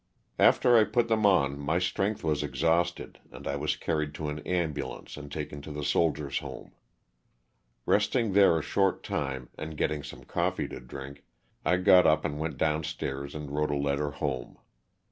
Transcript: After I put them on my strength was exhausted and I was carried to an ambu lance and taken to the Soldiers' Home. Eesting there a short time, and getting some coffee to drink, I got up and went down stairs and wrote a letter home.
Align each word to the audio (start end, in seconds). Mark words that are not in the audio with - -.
After 0.39 0.75
I 0.75 0.83
put 0.83 1.09
them 1.09 1.27
on 1.27 1.59
my 1.59 1.77
strength 1.77 2.23
was 2.23 2.41
exhausted 2.41 3.19
and 3.31 3.47
I 3.47 3.55
was 3.55 3.75
carried 3.75 4.15
to 4.15 4.29
an 4.29 4.41
ambu 4.45 4.89
lance 4.89 5.15
and 5.15 5.31
taken 5.31 5.61
to 5.61 5.71
the 5.71 5.83
Soldiers' 5.83 6.39
Home. 6.39 6.71
Eesting 7.87 8.33
there 8.33 8.57
a 8.57 8.63
short 8.63 9.03
time, 9.03 9.49
and 9.59 9.77
getting 9.77 10.01
some 10.01 10.23
coffee 10.23 10.67
to 10.69 10.79
drink, 10.79 11.23
I 11.63 11.77
got 11.77 12.07
up 12.07 12.25
and 12.25 12.39
went 12.39 12.57
down 12.57 12.83
stairs 12.83 13.35
and 13.35 13.51
wrote 13.51 13.69
a 13.69 13.77
letter 13.77 14.09
home. 14.09 14.57